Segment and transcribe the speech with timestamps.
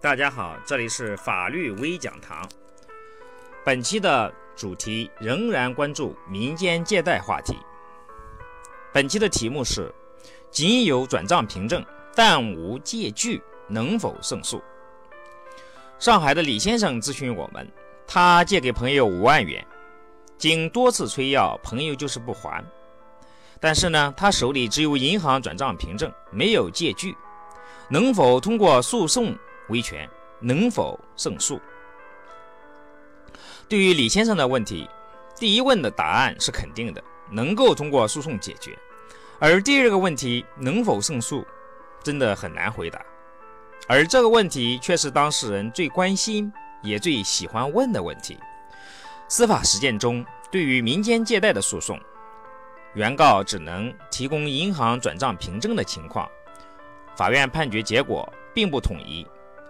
[0.00, 2.48] 大家好，这里是法律微讲堂。
[3.64, 7.56] 本期的主题仍然关注民间借贷话题。
[8.92, 9.92] 本期的题目是：
[10.52, 11.84] 仅有转账凭证，
[12.14, 14.62] 但无借据，能否胜诉？
[15.98, 17.68] 上海的李先生咨询我们，
[18.06, 19.66] 他借给朋友五万元，
[20.36, 22.64] 经多次催要，朋友就是不还。
[23.58, 27.16] 但是呢，他手里只有银行转账凭证，没有借据，
[27.90, 29.36] 能否通过诉讼？
[29.68, 30.08] 维权
[30.40, 31.60] 能否胜诉？
[33.68, 34.88] 对于李先生的问题，
[35.36, 38.72] 第一问的答案是肯定的，能够通过诉讼解决；
[39.38, 41.46] 而第二个问题能否胜诉，
[42.02, 43.04] 真的很难回答。
[43.86, 48.38] 而这个问题却是当事人最关心也最喜欢问的问题。
[49.28, 52.00] 司法实践中，对于民间借贷的诉讼，
[52.94, 56.26] 原告只能提供银行转账凭证的情况，
[57.14, 59.26] 法院判决结果并不统一。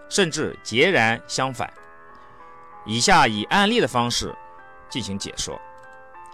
[0.09, 1.71] 甚至截然相反。
[2.85, 4.35] 以下以案例的方式
[4.89, 5.59] 进行解说。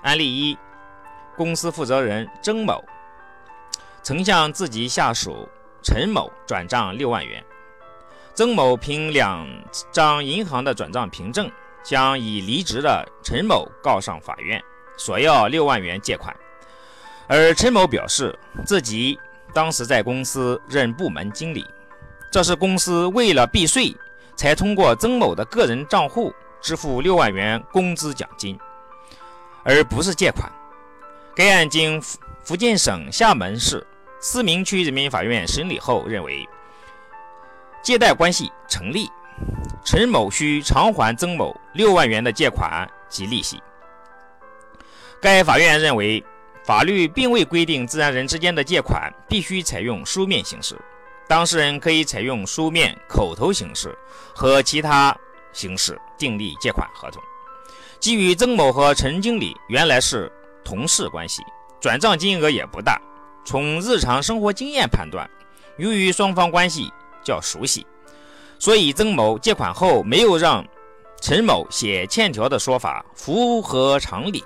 [0.04, 0.58] 案例一：
[1.36, 2.84] 公司负责人曾某
[4.02, 5.50] 曾向自己下属
[5.84, 7.44] 陈某转账六万元。
[8.34, 9.48] 曾某凭两
[9.92, 11.50] 张银行的转账凭证，
[11.84, 14.62] 将已离职的陈某告上法院，
[14.98, 16.36] 索要六万元借款。
[17.28, 19.20] 而陈某表示，自己
[19.54, 21.66] 当时在公司任部门经理。
[22.36, 23.96] 这是公司为了避税，
[24.36, 28.60] 才通过曾某的个人账户支付六万元工资奖金，
[29.64, 30.52] 而不是借款。
[31.34, 32.02] 该案经
[32.44, 33.88] 福建省厦门市
[34.20, 36.46] 思明区人民法院审理后认为，
[37.82, 39.10] 借贷关系成立，
[39.86, 43.64] 陈某需偿还曾某六万元的借款及利息。
[45.22, 46.22] 该法院认为，
[46.66, 50.78] 法律并未规定自然人之间的借款必须采用书面形式。
[51.28, 53.98] 当事人可以采用书面、口头形式
[54.34, 55.16] 和其他
[55.54, 57.22] 形式订立借款合同。
[58.00, 60.32] 基于曾某和陈经理原来是
[60.64, 61.42] 同事关系，
[61.80, 63.02] 转账金额也不大。
[63.44, 65.28] 从日常生活经验判断，
[65.78, 66.92] 由于双方关系
[67.24, 67.86] 较熟悉，
[68.60, 70.64] 所以曾某借款后没有让
[71.22, 74.44] 陈某写欠条的说法符合常理。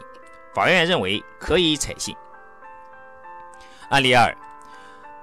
[0.54, 2.16] 法院认为可以采信。
[3.90, 4.36] 案例二，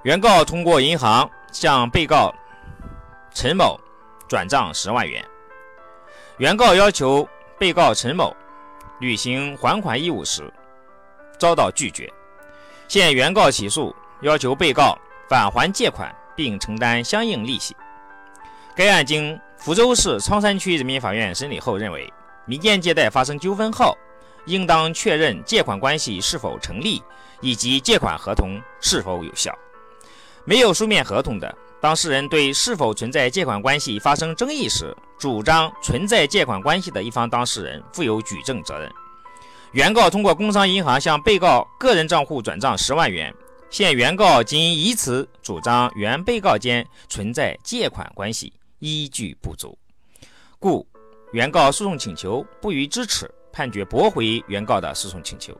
[0.03, 1.29] 原告通过银行。
[1.51, 2.33] 向被告
[3.33, 3.79] 陈某
[4.27, 5.23] 转账十万元，
[6.37, 7.27] 原告要求
[7.57, 8.35] 被告陈某
[8.99, 10.51] 履行还款义务时
[11.39, 12.11] 遭到拒绝，
[12.87, 14.97] 现原告起诉，要求被告
[15.29, 17.75] 返还借款并承担相应利息。
[18.75, 22.11] 该案经福州市仓山区人民法院审理后认为，
[22.45, 23.97] 民间借贷发生纠纷后，
[24.45, 27.01] 应当确认借款关系是否成立
[27.41, 29.57] 以及借款合同是否有效。
[30.47, 38.89] 没有书面合同的当事人对是否存在借款关系发生争议时，主张存在借款关系的一方当事人负有举证责任。
[39.73, 43.35] 原告通过工商银行向被告个人账户转账十万元，
[43.69, 49.77] 现原告仅以此主张原被告间存在借款关系，依据不足，
[50.59, 50.87] 故
[51.33, 55.53] 原告诉讼请求不予支持，判决驳回原告的诉讼请求。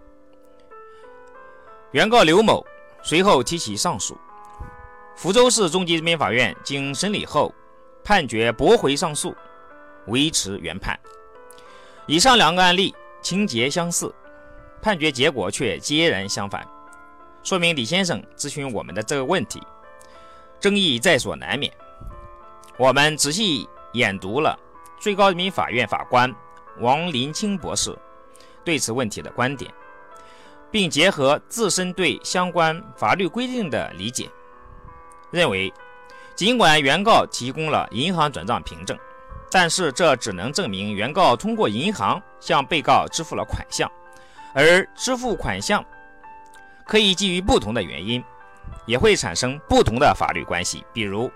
[1.92, 2.66] 原告刘某
[3.04, 4.18] 随后提起上诉。
[5.18, 7.52] 福州市中级人民法院经审理后，
[8.04, 9.36] 判决驳回上诉，
[10.06, 10.98] 维持原判。
[12.06, 14.14] 以上两个案例情节相似，
[14.80, 16.64] 判决结果却截然相反，
[17.42, 19.60] 说明李先生咨询我们的这个问题
[20.60, 21.74] 争议在所难免。
[22.78, 24.56] 我们仔细研读了
[25.00, 26.32] 最高人民法院法官
[26.80, 27.98] 王林清博士
[28.64, 29.74] 对此问题的观点，
[30.70, 34.30] 并结合自身对相关法律规定的理解。
[35.32, 35.74] 认为，
[36.36, 38.98] 尽管原告提供了银行转账凭证，
[39.52, 43.92] 但是这只能证明原告通过银行向被告支付了款项，
[44.54, 45.84] 而支付款项
[46.86, 48.24] 可以基于不同的原因，
[48.86, 50.86] 也会产生不同的法律关系。
[50.94, 51.32] 比如，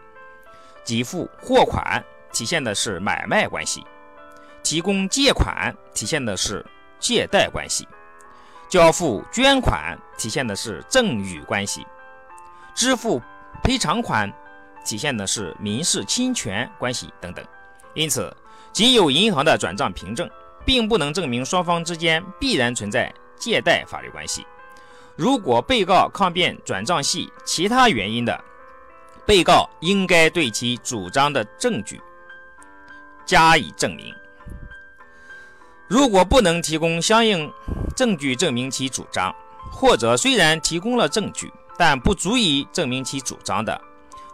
[0.85, 3.83] 给付货款体现的是买卖关系，
[4.63, 6.65] 提供借款体现的是
[6.99, 7.87] 借贷关系，
[8.69, 11.85] 交付捐款体现的是赠与关系，
[12.73, 13.21] 支付。
[13.63, 14.31] 赔偿款
[14.85, 17.45] 体现的是民事侵权关系等等，
[17.93, 18.35] 因此，
[18.73, 20.29] 仅有银行的转账凭证，
[20.65, 24.45] 并不能证明双方之间必然存在借贷法律关系。
[25.15, 28.43] 如果被告抗辩转账系其他原因的，
[29.25, 32.01] 被告应该对其主张的证据
[33.25, 34.13] 加以证明。
[35.87, 37.51] 如果不能提供相应
[37.95, 39.35] 证据证明其主张，
[39.71, 41.51] 或者虽然提供了证据，
[41.81, 43.81] 但不足以证明其主张的，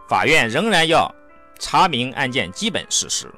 [0.05, 1.09] 法院仍然要
[1.57, 3.33] 查明案件基本事实。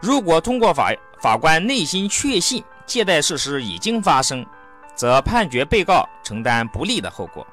[0.00, 4.44] 如果通过法法官内心确信借贷事实已经发生，
[4.96, 7.46] 则判决被告承担不利的后果。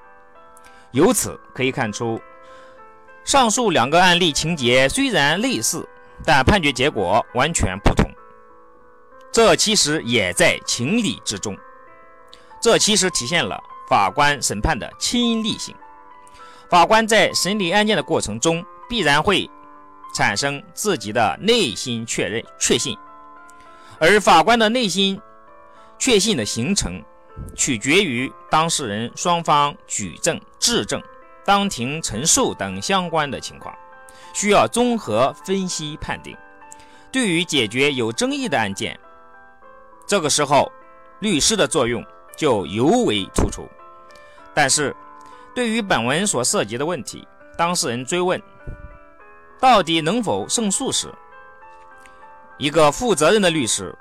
[0.90, 2.20] 由此可以看出，
[3.24, 5.88] 上述两个案例情节虽然类似，
[6.26, 8.10] 但判决结果完全不同。
[9.32, 11.56] 这其实也在情理之中。
[12.60, 15.76] 这其实体现了法官审判的亲历性。
[16.70, 19.50] 法官在审理案件的过程中，必然会。
[20.16, 22.98] 产生自己的内心确认确信，
[24.00, 25.20] 而法官的内心
[26.00, 27.04] 确信的形成，
[27.54, 31.04] 取决于当事人双方举证、质证、
[31.44, 33.76] 当庭陈述等相关的情况，
[34.34, 36.34] 需要综合分析判定。
[37.12, 38.98] 对于解决有争议的案件，
[40.08, 40.72] 这个时候
[41.20, 42.02] 律师的作用
[42.36, 43.68] 就尤为突出。
[44.54, 44.96] 但是，
[45.54, 47.28] 对于本文所涉及的问题，
[47.58, 48.42] 当事人追问。
[49.60, 51.12] 到底能否胜诉时，
[52.58, 53.98] 一个负责任的律师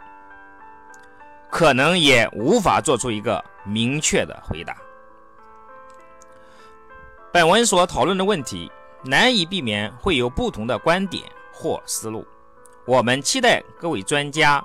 [1.51, 4.77] 可能也无法做出一个明确的回答。
[7.33, 8.71] 本文所讨论的问题
[9.05, 12.27] 难以避免会有不同的观点或思路，
[12.85, 14.63] 我们期待各位专家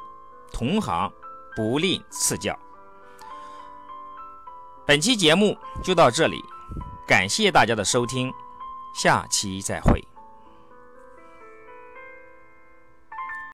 [0.51, 1.11] 同行
[1.55, 2.57] 不吝赐教。
[4.89, 6.43] 本期节目就到这里，
[7.07, 8.33] 感谢大家的收听，
[8.95, 10.03] 下期再会。